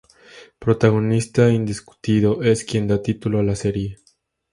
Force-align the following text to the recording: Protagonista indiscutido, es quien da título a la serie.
Protagonista 0.57 1.51
indiscutido, 1.51 2.41
es 2.41 2.63
quien 2.65 2.87
da 2.87 3.03
título 3.03 3.37
a 3.37 3.43
la 3.43 3.55
serie. 3.55 3.99